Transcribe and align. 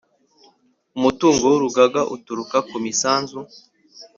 Umutungo 0.97 1.43
w 1.51 1.53
urugaga 1.57 2.01
uturuka 2.15 2.57
ku 2.69 2.77
misanzu 2.85 3.39